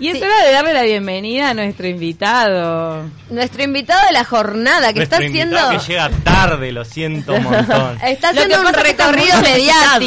[0.00, 3.10] Y es hora de darle la bienvenida a nuestro invitado.
[3.30, 5.70] Nuestro invitado de la jornada, que Nuestro está haciendo.
[5.70, 7.98] que llega tarde, lo siento un montón.
[8.04, 10.06] Está haciendo un es recorrido mediático.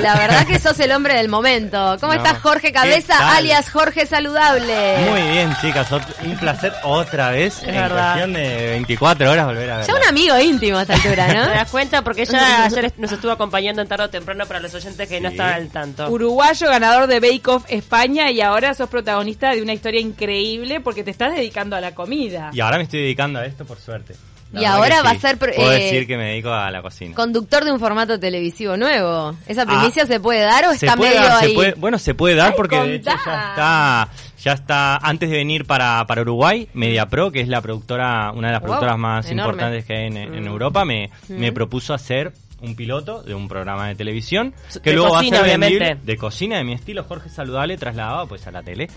[0.00, 1.98] La verdad que sos el hombre del momento.
[2.00, 2.18] ¿Cómo No.
[2.24, 4.96] estás, Jorge ¿Qué Cabeza, alias Jorge Saludable?
[5.10, 8.12] Muy bien, chicas, un placer otra vez en verdad.
[8.14, 9.86] cuestión de 24 horas volver a ver.
[9.86, 11.46] Ya un amigo íntimo a esta altura, ¿Te ¿no?
[11.48, 12.00] das cuenta?
[12.00, 15.28] Porque ella ayer nos estuvo acompañando en tarde o temprano para los oyentes que no
[15.28, 16.08] estaban al tanto.
[16.08, 21.04] Uruguayo, ganador de Bake Off España y ahora sos protagonista de una historia increíble porque
[21.04, 22.50] te estás dedicando a la comida.
[22.52, 24.14] Y ahora me estoy dedicando a esto por suerte.
[24.52, 25.16] La Y ahora va sí.
[25.16, 27.14] a ser Puedo eh, decir que me dedico a la cocina.
[27.14, 29.34] Conductor de un formato televisivo nuevo.
[29.46, 29.66] ¿Esa Ah.
[29.66, 32.34] primicia se puede dar o Se está puede medio dar, se puede- bueno, se puede
[32.34, 34.08] dar Ay, porque de hecho ya está,
[34.42, 38.52] ya está, antes de venir para, para Uruguay, MediaPro, que es la productora, una de
[38.54, 39.50] las Wow, productoras más enorme.
[39.52, 43.88] importantes que hay en, en Europa, me, me propuso hacer un piloto de un programa
[43.88, 47.04] de televisión que De luego cocina, va a ser vendible- de cocina de mi estilo
[47.04, 48.88] Jorge Saludable trasladado pues a la tele.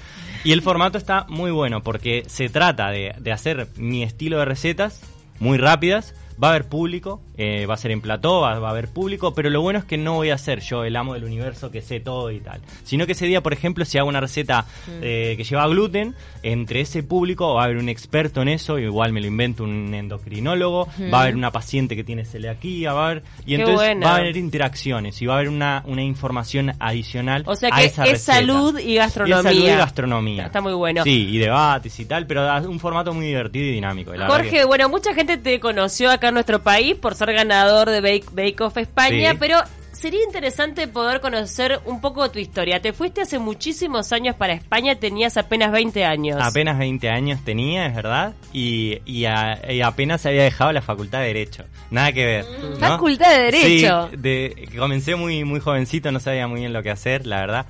[0.43, 4.45] Y el formato está muy bueno porque se trata de, de hacer mi estilo de
[4.45, 5.01] recetas
[5.39, 8.71] muy rápidas va a haber público eh, va a ser en plató va, va a
[8.71, 11.23] haber público pero lo bueno es que no voy a ser yo el amo del
[11.23, 14.19] universo que sé todo y tal sino que ese día por ejemplo si hago una
[14.21, 14.65] receta
[15.01, 19.13] eh, que lleva gluten entre ese público va a haber un experto en eso igual
[19.13, 23.05] me lo invento un endocrinólogo va a haber una paciente que tiene celiaquía va a
[23.11, 24.05] haber y Qué entonces buena.
[24.07, 27.79] va a haber interacciones y va a haber una, una información adicional O sea a
[27.79, 28.33] que esa es receta.
[28.37, 29.35] salud y gastronomía.
[29.35, 30.45] Y es salud y gastronomía.
[30.45, 31.03] Está muy bueno.
[31.03, 34.13] Sí, y debates y tal, pero da un formato muy divertido y dinámico.
[34.13, 38.01] la Jorge, que- bueno, mucha gente te conoció acá nuestro país por ser ganador de
[38.01, 39.37] Bake, Bake Off España, Sí.
[39.39, 39.57] pero
[39.91, 42.81] sería interesante poder conocer un poco tu historia.
[42.81, 46.37] Te fuiste hace muchísimos años para España, tenías apenas 20 años.
[46.41, 51.19] Apenas 20 años tenía, es verdad, y, y, a- y apenas había dejado la facultad
[51.19, 51.65] de Derecho.
[51.91, 52.45] Nada que ver.
[52.79, 52.87] ¿no?
[52.87, 54.09] Facultad de Derecho.
[54.11, 57.65] Sí, de, comencé muy, muy jovencito, no sabía muy bien lo que hacer, la verdad.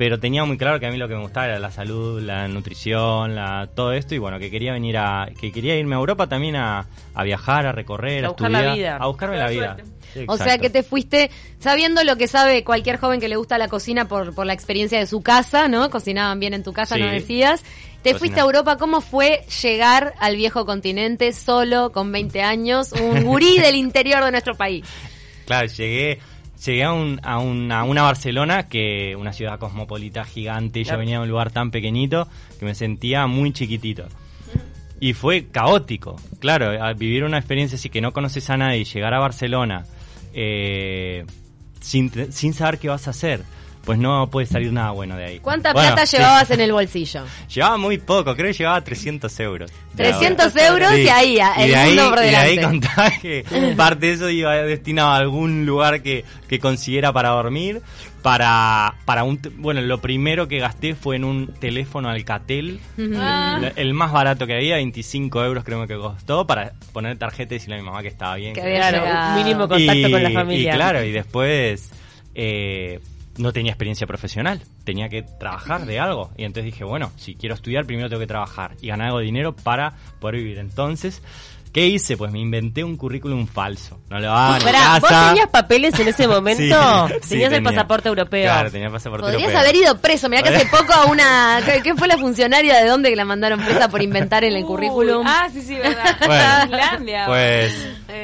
[0.00, 2.48] Pero tenía muy claro que a mí lo que me gustaba era la salud, la
[2.48, 4.14] nutrición, la, todo esto.
[4.14, 5.28] Y bueno, que quería venir a.
[5.38, 8.72] que quería irme a Europa también a, a viajar, a recorrer, A a, buscar la
[8.74, 8.96] vida.
[8.96, 9.76] A buscarme la vida.
[10.14, 13.58] Sí, O sea que te fuiste sabiendo lo que sabe cualquier joven que le gusta
[13.58, 15.90] la cocina por, por la experiencia de su casa, ¿no?
[15.90, 17.02] Cocinaban bien en tu casa, Sí.
[17.02, 17.60] no decías.
[18.02, 18.18] Te Cocina.
[18.18, 23.58] fuiste a Europa, ¿cómo fue llegar al viejo continente solo, con 20 años, un gurí
[23.58, 24.86] del interior de nuestro país?
[25.44, 26.20] Claro, llegué,
[26.64, 31.16] llegué a, un, a, un- a una Barcelona, que una ciudad cosmopolita gigante, yo venía
[31.18, 32.28] de un lugar tan pequeñito
[32.58, 34.06] que me sentía muy chiquitito.
[35.00, 39.18] Y fue caótico, claro, vivir una experiencia así que no conoces a nadie llegar a
[39.18, 39.84] Barcelona
[40.34, 41.24] eh,
[41.80, 43.42] sin, sin saber qué vas a hacer,
[43.84, 45.38] pues no puede salir nada bueno de ahí.
[45.40, 46.16] ¿Cuánta Bueno, plata sí.
[46.16, 47.24] llevabas en el bolsillo?
[47.52, 49.70] Llevaba muy poco, creo que llevaba 300 euros.
[49.94, 50.68] de 300 ahora.
[50.68, 53.44] euros y ahí, a- y el de ahí, mundo por y de ahí contaba que
[53.76, 57.80] parte de eso iba destinado a algún lugar que, que consiguiera para dormir.
[58.22, 62.78] Para, para un, bueno, lo primero que gasté fue en un teléfono Alcatel,
[63.16, 63.58] Ah.
[63.62, 67.56] el, el más barato que había, 25 euros creo que costó, para poner tarjeta y
[67.56, 68.52] decirle a mi mamá que estaba bien.
[68.52, 70.70] Que que- había Claro, un mínimo contacto y, con la familia.
[70.70, 71.90] y claro, y después
[72.34, 73.00] eh,
[73.40, 76.30] no tenía experiencia profesional, tenía que trabajar de algo.
[76.36, 79.24] Y entonces dije, bueno, si quiero estudiar, primero tengo que trabajar y ganar algo de
[79.24, 80.58] dinero para poder vivir.
[80.58, 81.22] Entonces,
[81.72, 82.16] ¿qué hice?
[82.16, 83.98] Pues me inventé un currículum falso.
[84.10, 85.28] No lo hagan en Pará, ¿vos casa.
[85.30, 87.08] tenías papeles en ese momento?
[87.08, 87.70] Sí, sí, tenías el tenía.
[87.70, 88.44] pasaporte europeo.
[88.44, 89.60] Claro, tenía pasaporte Podrías europeo.
[89.60, 90.28] haber ido preso.
[90.28, 91.60] Mirá que hace poco a una...
[91.82, 95.26] ¿Qué, fue la funcionaria de dónde que la mandaron presa por inventar en el currículum?
[95.26, 96.16] Ah, sí, sí, verdad.
[96.26, 97.26] Bueno.
[97.26, 97.74] Pues,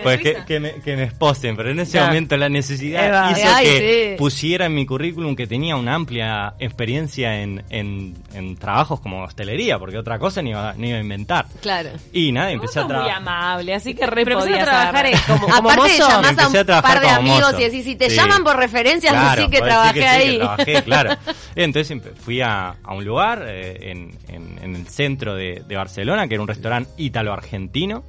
[0.03, 2.07] pues que, me, que me esposen, pero en ese Ya.
[2.07, 4.19] momento la Ahí necesidad hizo Ay, que sí.
[4.19, 9.79] pusiera en mi currículum que tenía una amplia experiencia en, en, en trabajos como hostelería,
[9.79, 11.47] porque otra cosa ni iba, ni iba a inventar.
[11.61, 11.91] Claro.
[12.13, 13.17] Y nada, empecé a muy trabajar.
[13.17, 16.09] amable, así que re Pero a trabajar como, como Aparte mozo.
[16.09, 17.61] llamás a un a par de amigos mozo.
[17.61, 18.17] y decís, si te Sí.
[18.17, 20.39] llaman por referencias, Claro, así que trabajé que sí, que ahí.
[20.39, 21.17] trabajé, claro.
[21.57, 25.77] Entonces empe- fui a, a un lugar eh, en, en- en el centro de, de
[25.77, 28.05] Barcelona, que era un restaurante ítalo-argentino.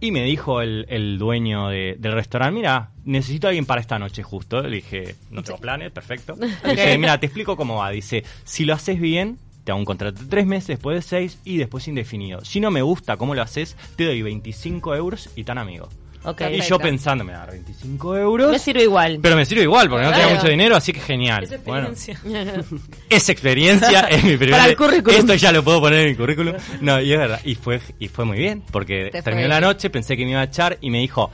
[0.00, 3.98] Y me dijo el, el dueño de- del restaurante, mira, necesito a alguien para esta
[3.98, 4.62] noche justo.
[4.62, 6.36] Le dije, no tengo planes, perfecto.
[6.64, 7.90] Le dije, mira, te explico cómo va.
[7.90, 11.38] Dice, si lo haces bien, te hago un contrato de tres meses, después de seis
[11.44, 12.44] y después indefinido.
[12.44, 15.88] Si no me gusta cómo lo haces, te doy 25 euros y tan amigo.
[16.20, 16.64] Y Perfecto.
[16.68, 18.50] yo pensando, me da 25 euros.
[18.50, 19.18] Me sirve igual.
[19.22, 20.40] Pero me sirve igual, porque no tenía Claro.
[20.40, 21.44] mucho dinero, así que genial.
[21.44, 22.64] Esa Bueno, experiencia.
[23.08, 24.58] esa experiencia es mi primera.
[24.58, 25.18] Para el currículum.
[25.20, 26.54] Esto ya lo puedo poner en mi currículum.
[26.80, 27.40] No, y es verdad.
[27.44, 30.32] Y fue, y fue muy bien, porque Te terminó fue la noche, pensé que me
[30.32, 31.30] iba a echar y me dijo.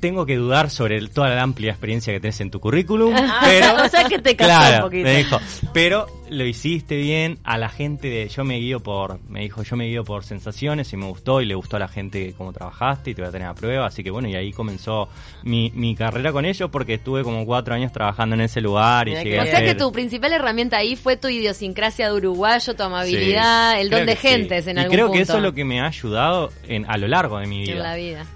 [0.00, 3.40] Tengo que dudar sobre el- toda la amplia experiencia que tenés en tu currículum, Ah,
[3.44, 3.74] pero...
[3.84, 5.04] o sea que te Claro, un poquito.
[5.04, 5.38] me dijo,
[5.72, 9.76] pero lo hiciste bien, a la gente de, yo me guío por, me dijo, yo
[9.76, 13.10] me guío por sensaciones y me gustó y le gustó a la gente cómo trabajaste
[13.10, 15.08] y te voy a tener a prueba, así que bueno, y ahí comenzó
[15.42, 19.14] mi, mi carrera con ellos porque estuve como cuatro años trabajando en ese lugar y
[19.14, 22.82] llegué a O sea que tu principal herramienta ahí fue tu idiosincrasia de uruguayo, tu
[22.82, 24.26] amabilidad, Sí, el don de sí.
[24.28, 26.84] gentes en y algún creo punto que eso es lo que me ha ayudado en,
[26.90, 27.72] a lo largo de mi vida.
[27.72, 28.26] en la vida.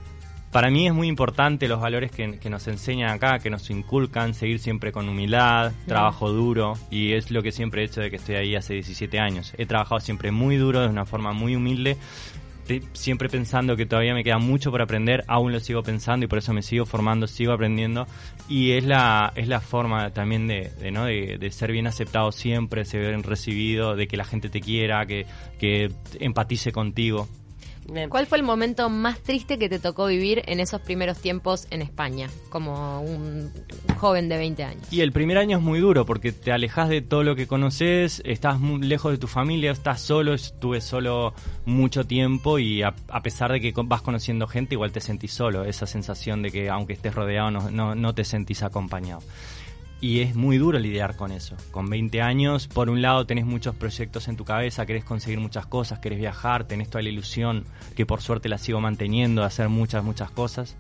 [0.52, 4.32] Para mí es muy importante los valores que, que nos enseñan acá, que nos inculcan,
[4.32, 8.16] seguir siempre con humildad, trabajo duro, y es lo que siempre he hecho de que
[8.16, 9.52] estoy ahí hace 17 años.
[9.58, 11.98] He trabajado siempre muy duro, de una forma muy humilde,
[12.92, 16.38] siempre pensando que todavía me queda mucho por aprender, aún lo sigo pensando y por
[16.38, 18.06] eso me sigo formando, sigo aprendiendo,
[18.48, 21.04] y es la, es la forma también de, de, ¿no?
[21.04, 25.04] de, de ser bien aceptado siempre, ser bien recibido, de que la gente te quiera,
[25.06, 25.26] que,
[25.58, 25.90] que
[26.20, 27.28] empatice contigo.
[27.90, 28.10] Bien.
[28.10, 31.80] ¿Cuál fue el momento más triste que te tocó vivir en esos primeros tiempos en
[31.80, 33.50] España, como un
[33.96, 34.92] joven de 20 años?
[34.92, 38.20] Y el primer año es muy duro porque te alejas de todo lo que conoces,
[38.24, 41.32] estás muy lejos de tu familia, estás solo, estuve solo
[41.64, 45.64] mucho tiempo y a, a pesar de que vas conociendo gente, igual te sentís solo,
[45.64, 49.22] esa sensación de que aunque estés rodeado no, no, no te sentís acompañado.
[50.00, 51.56] Y es muy duro lidiar con eso.
[51.72, 55.66] Con 20 años, por un lado tenés muchos proyectos en tu cabeza, querés conseguir muchas
[55.66, 57.64] cosas, querés viajar, tenés toda la ilusión,
[57.96, 60.76] que por suerte la sigo manteniendo, de hacer muchas, muchas cosas.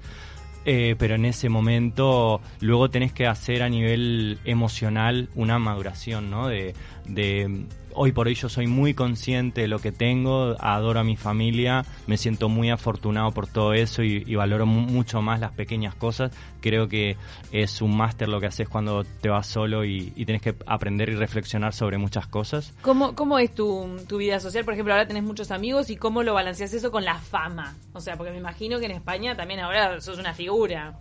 [0.64, 6.46] Eh, pero en ese momento luego tenés que hacer a nivel emocional una maduración, ¿no?
[6.48, 6.74] De,
[7.06, 7.64] de
[7.98, 11.84] hoy por hoy yo soy muy consciente de lo que tengo, adoro a mi familia,
[12.06, 16.30] me siento muy afortunado por todo eso y, valoro mu- mucho más las pequeñas cosas.
[16.60, 17.16] Creo que
[17.52, 21.08] es un máster lo que haces cuando te vas solo y, y tenés que aprender
[21.08, 22.72] y reflexionar sobre muchas cosas.
[22.82, 24.64] ¿Cómo, ¿Cómo es tu, tu vida social?
[24.64, 27.74] Por ejemplo, ahora tenés muchos amigos y cómo lo balanceas eso con la fama.
[27.92, 30.98] O sea, porque me imagino que en España también ahora sos una figura.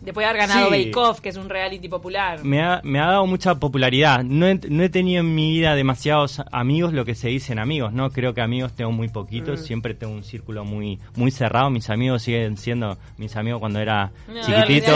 [0.00, 0.84] Después de haber ganado Sí.
[0.84, 2.44] Bake Off, que es un reality popular.
[2.44, 4.22] Me ha, me ha dado mucha popularidad.
[4.22, 7.92] No he, no he tenido en mi vida demasiados amigos, lo que se dicen amigos,
[7.92, 8.10] ¿no?
[8.10, 11.70] Creo que amigos tengo muy poquitos, siempre tengo un círculo muy muy cerrado.
[11.70, 14.92] Mis amigos siguen siendo mis amigos cuando era No, chiquitito.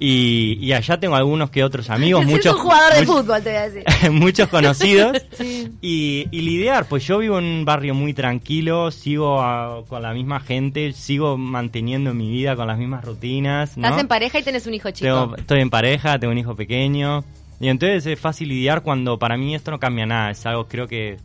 [0.00, 3.50] Y, y allá tengo algunos que otros amigos, muchos, un jugador de muchos- fútbol, te
[3.50, 3.84] voy a decir.
[4.12, 5.16] muchos conocidos.
[5.82, 10.12] y, y lidiar, pues yo vivo en un barrio muy tranquilo, sigo a- con la
[10.14, 13.76] misma gente, sigo manteniendo mi vida con las mismas rutinas.
[13.76, 13.87] ¿no?
[13.88, 15.06] Estás en pareja y tenés un hijo chico.
[15.22, 17.24] Tengo- estoy en pareja, tengo un hijo pequeño.
[17.60, 20.30] Y entonces es fácil lidiar cuando para mí esto no cambia nada.
[20.30, 21.16] Es algo, creo que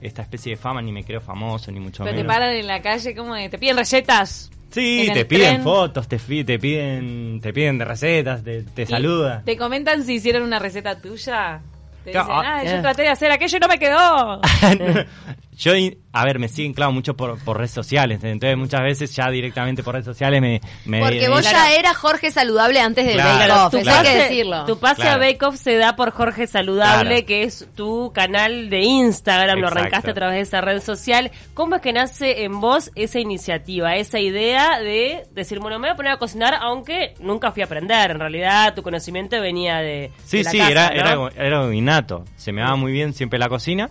[0.00, 2.34] esta especie de fama ni me creo famoso, ni mucho Pero te menos.
[2.34, 4.50] paran en la calle, como te piden recetas.
[4.70, 5.62] Sí, te piden tren.
[5.62, 9.44] fotos, te, piden te piden de recetas, te, te saludan.
[9.44, 11.60] Te comentan si hicieron una receta tuya.
[12.04, 14.40] Te dicen, ah, ah, yo traté de hacer aquello y no me quedó.
[15.54, 15.72] Yo,
[16.12, 18.24] a ver, me siguen, claro, mucho por, por redes sociales.
[18.24, 20.60] Entonces muchas veces ya directamente por redes sociales me...
[20.86, 23.90] me Porque me vos ya eras Jorge saludable antes del Claro, Bake Off, tu eso
[23.90, 24.64] hay que decirlo.
[24.64, 25.16] tu pase Claro.
[25.22, 27.26] a Bake Off se da por Jorge Saludable, Claro.
[27.26, 31.30] que es tu canal de Instagram, lo arrancaste a través de esa red social.
[31.52, 35.92] ¿Cómo es que nace en vos esa iniciativa, esa idea de decir, bueno, me voy
[35.92, 38.10] a poner a cocinar, aunque nunca fui a aprender?
[38.12, 40.10] En realidad, tu conocimiento venía de.
[40.24, 41.28] Sí, de la sí, casa, era, ¿no?
[41.28, 42.24] era, era innato.
[42.36, 43.90] Se me daba muy bien siempre la cocina,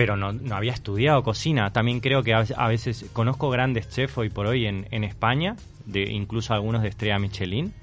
[0.00, 1.74] pero no, había estudiado cocina.
[1.74, 6.10] También creo que a veces conozco grandes chefs hoy por hoy en, en España, de
[6.10, 7.74] incluso algunos de estrella Michelin,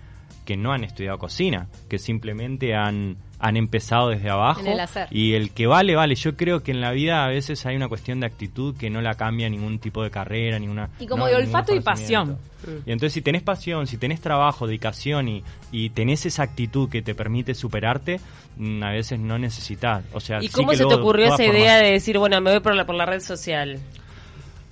[0.43, 4.61] que no han estudiado cocina, que simplemente han, han empezado desde abajo.
[4.61, 5.07] En el hacer.
[5.11, 6.15] Y el que vale, vale.
[6.15, 9.01] Yo creo que en la vida a veces hay una cuestión de actitud que no
[9.01, 10.89] la cambia ningún tipo de carrera, ninguna...
[10.99, 12.37] Y como no, de olfato y pasión.
[12.85, 17.03] Y entonces si tenés pasión, si tenés trabajo, dedicación y, y tenés esa actitud que
[17.03, 18.19] te permite superarte,
[18.57, 20.03] mm, a veces no necesitas.
[20.13, 22.41] O sea, ¿Y sí cómo que se te ocurrió esa formas- idea de decir, bueno,
[22.41, 23.79] me voy por la, por la red social?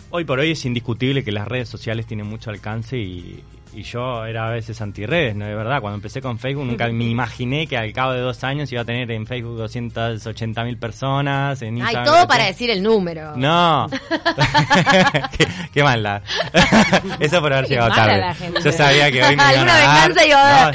[0.09, 3.43] Hoy por hoy es indiscutible que las redes sociales tienen mucho alcance y,
[3.75, 5.45] y yo era a veces antirredes, ¿no?
[5.45, 8.71] De verdad, cuando empecé con Facebook nunca me imaginé que al cabo de dos años
[8.71, 12.05] iba a tener en Facebook 280 mil personas, en Hay Instagram...
[12.05, 12.47] todo para 300.
[12.57, 13.33] decir el número.
[13.35, 13.87] No.
[15.37, 16.21] qué, qué mala.
[17.19, 18.35] Eso por haber Qué llegado tarde.
[18.63, 20.07] Yo sabía que hoy me iban Alguna a dar.
[20.09, 20.71] venganza iba a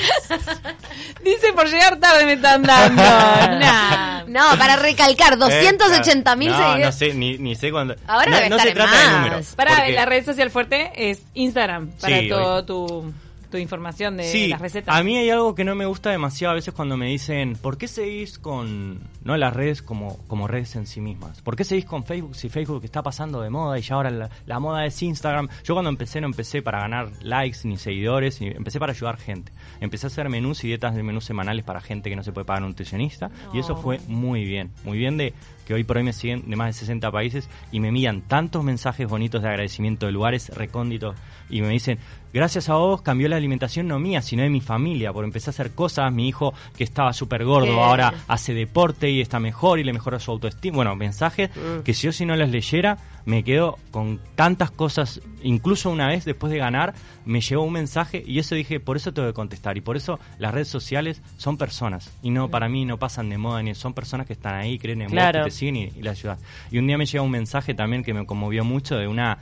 [1.24, 3.02] Dice, por llegar tarde me están dando.
[3.02, 4.24] Nah.
[4.26, 6.94] No, para recalcar, 280 mil Eh, no, no seguidores.
[6.94, 7.94] sé, ni, ni sé cuándo.
[8.06, 9.04] Ahora no, debe no estar se en trata más.
[9.10, 9.46] de números.
[9.56, 11.90] Para porque- la red social fuerte es Instagram.
[12.00, 13.12] Para Sí, todo hoy- tu.
[13.50, 14.94] tu información de sí, las recetas.
[14.94, 17.76] a mí hay algo que no me gusta demasiado a veces cuando me dicen, ¿por
[17.76, 21.42] qué seguís con no las redes como, como redes en sí mismas?
[21.42, 24.30] ¿Por qué seguís con Facebook si Facebook está pasando de moda y ya ahora la,
[24.46, 25.48] la moda es Instagram?
[25.64, 29.52] Yo cuando empecé no empecé para ganar likes ni seguidores, y empecé para ayudar gente.
[29.80, 32.44] Empecé a hacer menús y dietas de menús semanales para gente que no se puede
[32.44, 35.34] pagar un nutricionista y eso fue muy bien, muy bien de
[35.66, 38.64] que hoy por hoy me siguen de más de 60 países y me envían tantos
[38.64, 41.16] mensajes bonitos de agradecimiento de lugares recónditos
[41.50, 41.98] y me dicen,
[42.32, 45.52] gracias a vos cambió la alimentación no mía, sino de mi familia, porque empecé a
[45.52, 49.84] hacer cosas, mi hijo que estaba súper gordo ahora hace deporte y está mejor y
[49.84, 50.76] le mejora su autoestima.
[50.76, 51.50] Bueno, mensajes
[51.84, 56.24] que si yo si no los leyera me quedo con tantas cosas, incluso una vez
[56.24, 56.94] después de ganar
[57.26, 60.18] me llegó un mensaje y eso dije, por eso tengo que contestar y por eso
[60.38, 63.92] las redes sociales son personas y no para mí no pasan de moda ni son
[63.92, 65.40] personas que están ahí, creen en Claro.
[65.40, 66.40] vos, que te siguen y, y la ayudas.
[66.70, 69.38] Y un día me llega un mensaje también que me conmovió mucho de una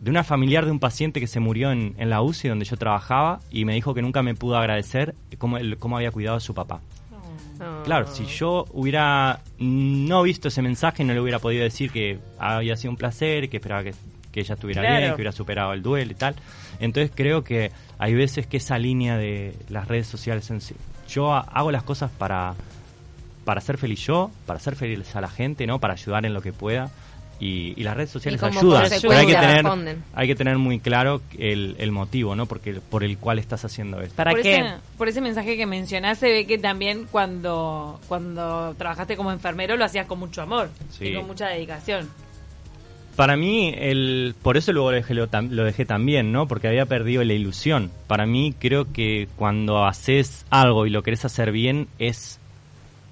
[0.00, 2.76] de una familiar de un paciente que se murió en, en la UCI donde yo
[2.76, 6.40] trabajaba y me dijo que nunca me pudo agradecer cómo, él- cómo había cuidado a
[6.40, 6.80] su papá.
[7.84, 12.74] Claro, si yo hubiera no visto ese mensaje, no le hubiera podido decir que había
[12.76, 13.94] sido un placer, que esperaba que,
[14.32, 14.96] que ella estuviera Claro.
[14.98, 16.34] bien, que hubiera superado el duelo y tal.
[16.78, 20.74] Entonces creo que hay veces que esa línea de las redes sociales en sí.
[21.08, 22.54] Yo ha- hago las cosas para,
[23.44, 25.78] para ser feliz yo, para ser feliz a la gente, ¿no?
[25.80, 26.90] Para ayudar en lo que pueda.
[27.40, 30.04] Y, y las redes sociales ayudan, pero hay que tener responden.
[30.14, 32.44] hay que tener muy claro el, el motivo, ¿no?
[32.44, 34.14] Porque por el cual estás haciendo esto.
[34.14, 34.56] ¿Para por qué?
[34.56, 39.76] Ese, por ese mensaje que mencionás, se ve que también cuando, cuando trabajaste como enfermero
[39.76, 41.06] lo hacías con mucho amor Sí.
[41.06, 42.10] y con mucha dedicación.
[43.16, 46.46] Para mí, el, por eso luego lo dejé, lo, lo dejé también, ¿no?
[46.46, 47.90] Porque había perdido la ilusión.
[48.06, 52.38] Para mí, creo que cuando haces algo y lo querés hacer bien, es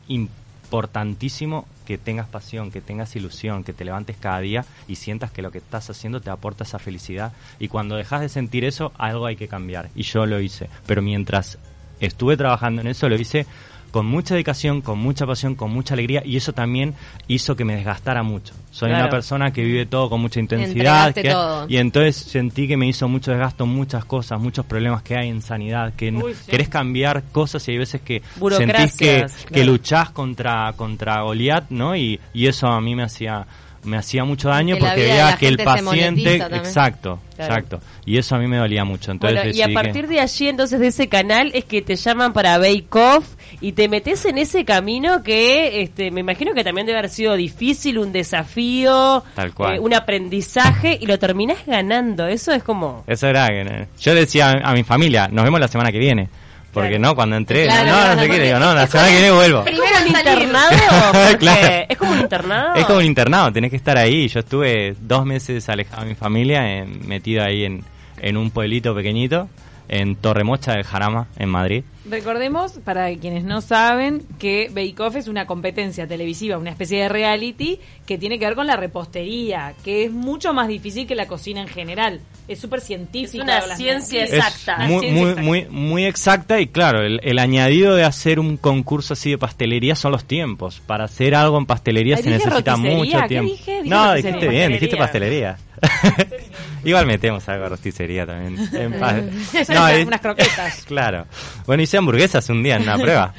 [0.07, 5.41] importantísimo que tengas pasión, que tengas ilusión, que te levantes cada día y sientas que
[5.41, 7.33] lo que estás haciendo te aporta esa felicidad.
[7.59, 9.89] Y cuando dejas de sentir eso, algo hay que cambiar.
[9.95, 10.69] Y yo lo hice.
[10.87, 11.57] Pero mientras
[11.99, 13.47] estuve trabajando en eso, lo hice
[13.91, 16.95] con mucha dedicación, con mucha pasión, con mucha alegría y eso también
[17.27, 18.55] hizo que me desgastara mucho.
[18.71, 19.05] Soy Claro.
[19.05, 21.35] una persona que vive todo con mucha intensidad que-
[21.69, 25.41] y entonces sentí que me hizo mucho desgasto muchas cosas, muchos problemas que hay en
[25.43, 26.51] sanidad, que Uy, sí.
[26.51, 28.23] querés cambiar cosas y hay veces que
[28.57, 29.33] sentís que, claro.
[29.53, 31.97] que luchás contra contra Goliat, ¿no?
[31.97, 33.47] Y, y eso a mí me hacía
[33.89, 37.55] me hacía mucho daño que porque veía que el paciente exacto, Claro.
[37.55, 37.81] exacto.
[38.07, 39.11] Y eso a mí me dolía mucho.
[39.13, 41.97] Entonces Bueno, y a que- partir de allí, entonces, de ese canal, es que te
[41.97, 43.27] llaman para Bake Off
[43.61, 47.35] y te metes en ese camino que este, me imagino que también debe haber sido
[47.37, 49.77] difícil, un desafío, Tal cual.
[49.77, 52.27] eh, un aprendizaje y lo terminás ganando.
[52.27, 53.05] Eso es como...
[53.07, 56.29] Eso era que yo decía a mi familia, nos vemos la semana que viene.
[56.73, 57.03] Porque Claro.
[57.03, 59.09] no, cuando entré, Claro, no, no, claro, no sé qué, porque digo, no, la semana
[59.09, 59.65] que viene vuelvo.
[59.65, 60.71] Primero ¿Es como un internado?
[61.89, 62.75] ¿Es como un internado?
[62.77, 64.29] Es como un internado, tenés que estar ahí.
[64.29, 67.83] Yo estuve dos meses alejado de mi familia, en- metido ahí en,
[68.21, 69.49] en un pueblito pequeñito,
[69.89, 71.85] en Torremocha del Jarama, en Madrid.
[72.11, 77.09] Recordemos, para quienes no saben, que Bake Off es una competencia televisiva, una especie de
[77.09, 81.27] reality que tiene que ver con la repostería, que es mucho más difícil que la
[81.27, 82.21] cocina en general.
[82.49, 83.59] Es súper científica.
[83.59, 84.85] Es una ciencia exacta.
[84.85, 85.43] Es muy, Ciencia muy, exacta.
[85.43, 89.95] muy, muy exacta y claro, el, el añadido de hacer un concurso así de pastelería
[89.95, 90.81] son los tiempos.
[90.87, 93.51] Para hacer algo en pastelería Ay, se necesita mucho ¿qué tiempo.
[93.51, 93.83] dije?
[93.83, 95.59] Dije no, dijiste bien, dijiste Pastelería.
[96.85, 98.57] Igual metemos algo de rosticería también.
[98.73, 98.99] En
[99.69, 100.85] No, es- unas croquetas.
[100.89, 101.27] Claro.
[101.67, 103.35] Bueno, hamburguesas un día en una prueba.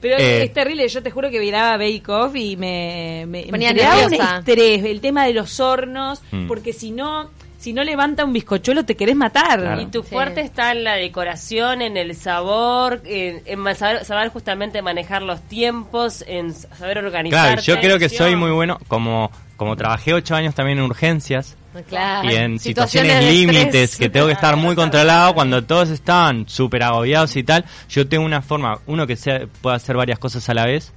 [0.00, 3.72] Pero Eh, es terrible, yo te juro que miraba Bake Off y me, me, Ponía
[3.72, 4.38] me un nerviosa.
[4.38, 6.46] estrés, el tema de los hornos, Mm.
[6.46, 9.60] porque si no, si no levanta un bizcochuelo te querés matar.
[9.60, 9.80] Claro.
[9.82, 10.08] Y tu Sí.
[10.10, 13.42] fuerte está en la decoración, en el sabor, en,
[13.76, 17.46] saber, saber justamente manejar los tiempos, en saber organizar.
[17.54, 21.56] Claro, yo creo que soy muy bueno, como, como trabajé ocho años también en urgencias
[21.88, 22.30] Claro.
[22.30, 27.34] y en Situaciones límites que tengo que estar muy controlado cuando todos están súper agobiados
[27.36, 30.66] y tal, yo tengo una forma, uno que sea, pueda hacer varias cosas a la
[30.66, 30.92] vez,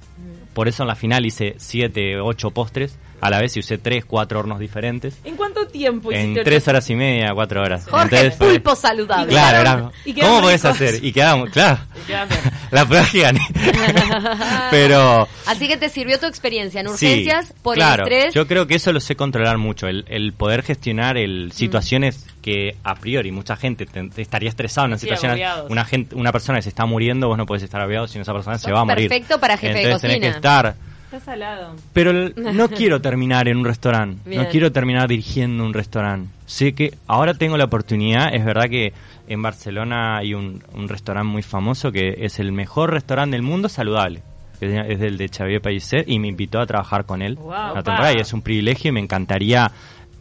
[0.52, 4.04] por eso en la final hice siete, ocho postres a la vez y usé tres,
[4.04, 5.18] cuatro hornos diferentes.
[5.24, 7.84] ¿En cuánto tiempo En tres horas y media, cuatro horas.
[7.88, 9.28] Jorge, Entonces, fue- pulpo saludable.
[9.28, 11.04] Claro, quedaron- era, y quedaron ¿cómo podés hacer?
[11.04, 11.78] Y quedamos, claro.
[12.08, 12.12] Y.
[12.74, 13.40] La prueba que gané.
[14.70, 18.34] Pero Así que te sirvió tu experiencia en Sí, urgencias por claro, el estrés.
[18.34, 22.76] Yo creo que eso lo sé controlar mucho, el, el poder gestionar el situaciones que
[22.84, 25.70] a priori mucha gente te- te estaría estresado en una Sí, situación, agobiados.
[25.70, 28.32] una gente, una persona que se está muriendo, vos no podés estar agobiado si esa
[28.32, 29.08] persona se va a morir.
[29.08, 30.36] perfecto para jefe de Entonces tenés que cocina.
[30.36, 30.74] estar
[31.18, 31.76] Está salado.
[31.92, 34.42] pero el- no quiero terminar en un restaurante, Bien.
[34.42, 36.30] no quiero terminar dirigiendo un restaurante.
[36.46, 38.92] Sé que ahora tengo la oportunidad, es verdad que
[39.28, 43.68] en Barcelona hay un, un restaurante muy famoso que es el mejor restaurante del mundo
[43.68, 44.22] saludable.
[44.60, 47.48] que Es del de Xavier Pellicer y me invitó a trabajar con él Wow.
[47.72, 49.70] una temporada y es un privilegio y me encantaría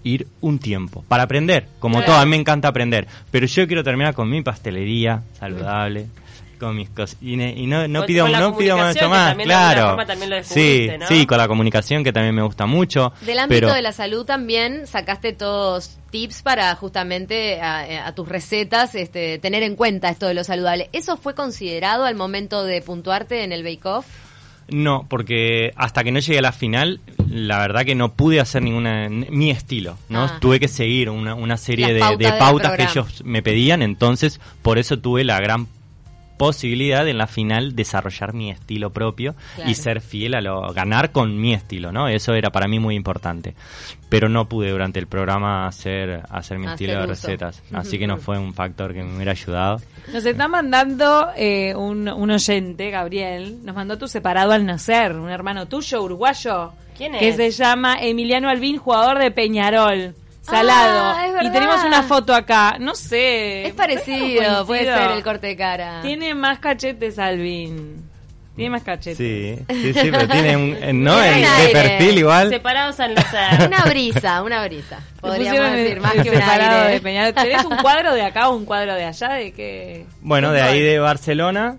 [0.04, 2.12] ir un tiempo para aprender, como Claro.
[2.12, 6.08] todo, a mí me encanta aprender, pero yo quiero terminar con mi pastelería saludable,
[6.56, 9.88] con mis cosas y, no, no Con- pido con no pido mucho más, claro.
[9.90, 13.14] forma también lo sí, sí, con la comunicación que también me gusta mucho.
[13.22, 18.28] Del ámbito pero de la salud también sacaste todos tips para justamente a, a tus
[18.28, 20.90] recetas este, tener en cuenta esto de lo saludable.
[20.94, 24.06] ¿Eso fue considerado al momento de puntuarte en el Bake Off?
[24.68, 28.64] No, porque hasta que no llegué a la final, la verdad que no pude hacer
[28.64, 30.24] ninguna mi estilo, ¿no?
[30.24, 30.38] Ah.
[30.42, 33.84] Tuve que seguir una, una serie de, pautas de del pautas que ellos me pedían,
[33.84, 35.68] entonces por eso tuve la gran
[36.38, 39.70] posibilidad de en la final desarrollar mi estilo propio Claro.
[39.72, 42.08] y ser fiel a lo ganar con mi estilo, ¿no?
[42.08, 43.56] Eso era para mí muy importante.
[44.10, 47.08] Pero no pude durante el programa hacer hacer mi Hacer estilo de uso.
[47.28, 49.82] recetas, así que no fue un factor que me hubiera ayudado.
[50.14, 55.30] Nos está mandando eh, un, un oyente, Gabriel, nos mandó tu separado al nacer, un
[55.30, 56.72] hermano tuyo, uruguayo.
[56.98, 57.36] ¿Quién Que es?
[57.36, 60.16] se llama Emiliano Albín, jugador de Peñarol.
[60.46, 61.16] Salado.
[61.18, 62.78] Ah, y tenemos una foto acá.
[62.80, 63.66] No sé.
[63.68, 66.02] Es parecido, puede ser el corte de cara.
[66.02, 68.04] Tiene más cachetes Albín.
[68.56, 69.18] Tiene más cachetes.
[69.18, 72.50] Sí, sí, sí, pero tiene un, eh, no, el de perfil igual.
[72.50, 73.68] Separados al nacer.
[73.68, 75.00] Una brisa, una brisa.
[75.20, 76.94] Podríamos decir, el- más que un separado aire.
[76.94, 77.34] de Peñarol.
[77.34, 79.30] ¿Tenés un cuadro de acá o un cuadro de allá?
[79.34, 80.06] ¿De qué?
[80.22, 81.76] Bueno, de ahí de Barcelona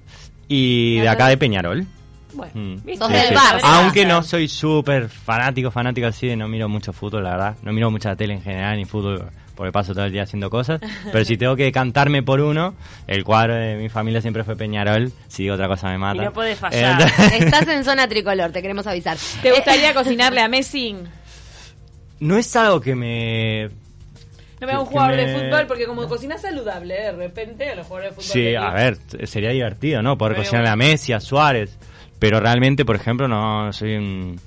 [0.48, 1.86] y de acá de Peñarol.
[2.36, 2.52] Bueno.
[2.54, 2.74] Mm.
[2.84, 2.96] ¿Viste?
[2.98, 3.34] Sos Sí, del sí.
[3.34, 3.60] Barça.
[3.62, 7.56] Aunque no soy súper fanático, fanático así, de no miro mucho fútbol, la verdad.
[7.62, 9.24] No miro mucha tele en general, ni fútbol,
[9.54, 10.80] porque paso todo el día haciendo cosas.
[11.12, 12.74] Pero si tengo que cantarme por uno,
[13.06, 15.10] el cuadro de mi familia siempre fue Peñarol.
[15.28, 16.22] Si digo otra cosa me mata.
[16.22, 17.00] Y no puede fallar.
[17.02, 19.16] Eh, Estás en zona tricolor, te queremos avisar.
[19.42, 20.96] ¿Te gustaría cocinarle a Messi?
[22.18, 23.68] no es algo que me...
[24.58, 28.12] No me haga un jugador de fútbol porque como cocina saludable, de repente los jugadores
[28.16, 28.32] de fútbol.
[28.32, 30.16] Sí, de a ver, sería divertido, ¿no?
[30.16, 30.76] Poder Pero cocinarle a.
[30.76, 31.76] Messi, a Suárez.
[32.18, 34.40] Pero realmente, por ejemplo, no soy un,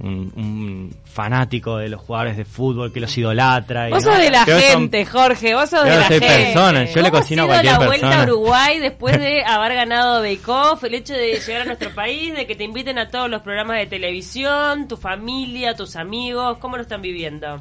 [0.00, 3.88] un, un fanático de los jugadores de fútbol que los idolatra.
[3.88, 4.12] y Vos no.
[4.12, 6.26] sos de la son- gente, Jorge, vos sos de la gente.
[6.26, 8.06] persona, yo le ¿Cómo cocino a cualquier la persona.
[8.08, 11.90] vuelta a Uruguay después de haber ganado Bake Off, el hecho de llegar a nuestro
[11.94, 16.58] país, de que te inviten a todos los programas de televisión, tu familia, tus amigos,
[16.58, 17.60] ¿cómo lo están viviendo?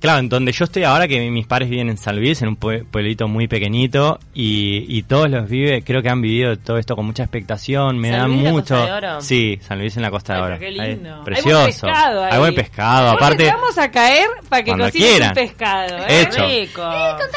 [0.00, 2.56] Claro, en donde yo estoy ahora, que mis padres viven en San Luis, en un
[2.58, 6.96] pue- pueblito muy pequeñito, y, y todos los vive, creo que han vivido todo esto
[6.96, 8.74] con mucha expectación, me ¿San da en la mucho.
[8.76, 9.20] Costa de Oro?
[9.20, 10.58] Sí, San Luis en la Costa Ay, de Oro.
[10.58, 11.14] qué Ahí, lindo.
[11.18, 11.56] Hay precioso.
[11.56, 12.30] buen pescado ahí.
[12.32, 13.44] Hay buen pescado, aparte.
[13.44, 15.28] te vamos a caer para que cocines quieran.
[15.28, 15.98] un pescado.
[15.98, 16.20] ¿eh?
[16.22, 16.46] Hecho.
[16.46, 16.90] Rico.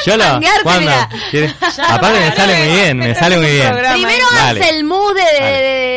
[0.06, 0.32] Yo lo, lo
[1.88, 3.74] aparte me sale muy bien, me este sale es muy bien.
[3.94, 4.62] Primero Dale.
[4.62, 5.95] hace el mood de, de, de-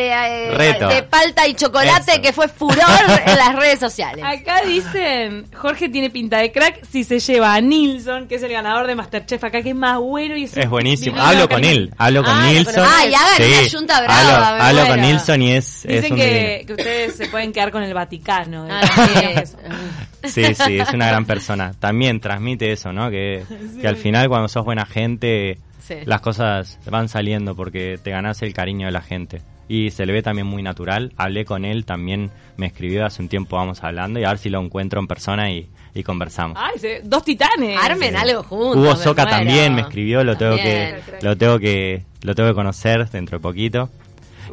[0.55, 0.87] Reto.
[0.87, 2.21] de palta y chocolate Eso.
[2.21, 2.79] que fue furor
[3.25, 4.23] en las redes sociales.
[4.25, 8.51] Acá dicen, Jorge tiene pinta de crack si se lleva a Nilsson, que es el
[8.51, 11.19] ganador de Masterchef acá, que es más bueno y es, Es buenísimo.
[11.19, 12.83] Hablo con él, hablo con Ah, Nilsson.
[12.85, 15.01] Ah, y hagan una yunta brava, Hablo, con.
[15.01, 18.67] Nilsson y es, es Dicen un que, que ustedes se pueden quedar con el Vaticano.
[18.69, 18.81] Ah,
[19.13, 19.45] verdad.
[20.25, 20.43] sí.
[20.55, 21.71] Sí, es una gran persona.
[21.79, 23.09] También transmite eso, ¿no?
[23.09, 23.43] Que,
[23.81, 25.95] que al final cuando sos buena gente, Sí.
[26.05, 29.41] las cosas van saliendo porque te ganás el cariño de la gente.
[29.69, 31.13] Y se le ve también muy natural.
[31.15, 34.49] Hablé con él, también me escribió hace un tiempo, vamos hablando, y a ver si
[34.49, 36.57] lo encuentro en persona y, y conversamos.
[36.59, 37.77] Ay, se- dos titanes.
[37.81, 38.77] Armen algo juntos.
[38.77, 39.37] Hugo Soca muero.
[39.37, 40.95] también me escribió, lo tengo También.
[41.19, 43.89] que lo tengo que lo tengo que conocer dentro de poquito.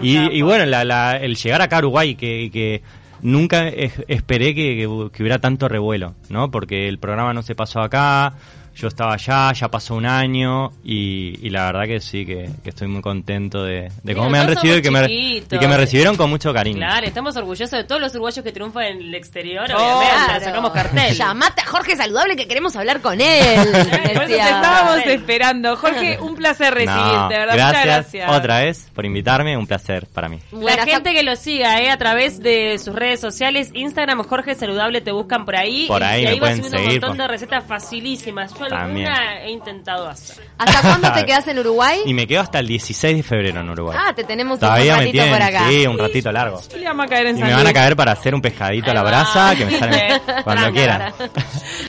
[0.03, 2.83] Y, y bueno, la- la- el llegar acá a Uruguay que, que
[3.23, 4.77] nunca es- esperé que,
[5.13, 6.51] que hubiera tanto revuelo, ¿no?
[6.51, 8.35] Porque el programa no se pasó acá,
[8.77, 12.71] yo estaba allá, ya pasó un año y, y la verdad que sí, que, que
[12.71, 15.67] estoy muy contento de, de Mira, cómo me han recibido y que me, y que
[15.69, 16.77] me recibieron con mucho cariño.
[16.79, 20.45] Claro, estamos orgullosos de todos los uruguayos que triunfan en el exterior, Oh, obviamente, Claro.
[20.45, 21.15] sacamos cartel.
[21.15, 23.57] Llamate a Jorge Saludable que queremos hablar con él.
[23.73, 25.77] Por eso te estábamos esperando.
[25.77, 27.55] Jorge, un placer recibirte, No, ¿verdad?
[27.57, 28.31] gracias, Muchas gracias.
[28.31, 30.39] otra vez por invitarme, un placer para mí.
[30.53, 35.01] La gente que lo siga eh, a través de sus redes sociales, Instagram, Jorge Saludable,
[35.01, 35.87] te buscan por ahí.
[35.89, 37.65] Por y- ahí y, me ahí vas pueden subiendo un seguir, montón por- de recetas
[37.67, 38.53] facilísimas.
[38.59, 39.07] Yo También.
[39.09, 40.45] alguna he intentado hacer.
[40.59, 42.01] ¿Hasta cuándo te quedas en Uruguay?
[42.05, 43.97] Y me quedo hasta el 16 de febrero en Uruguay.
[44.01, 45.69] Ah, te tenemos Todavía un me ratito tienen, por acá.
[45.69, 46.61] sí, un ratito largo.
[46.75, 48.91] Y le vamos a caer en Y me van a caer para hacer un pescadito
[48.91, 51.13] a la brasa, que me salen cuando quieran.